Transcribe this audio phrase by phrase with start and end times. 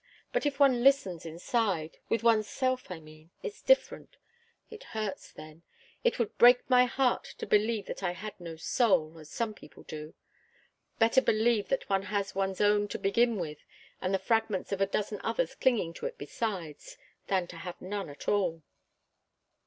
[0.33, 4.17] But if one listens inside, with one's self, I mean, it's different.
[4.71, 5.61] It hurts, then.
[6.03, 9.83] It would break my heart to believe that I had no soul, as some people
[9.83, 10.15] do.
[10.97, 13.59] Better believe that one has one's own to begin with,
[14.01, 16.97] and the fragments of a dozen others clinging to it besides,
[17.27, 18.63] than to have none at all."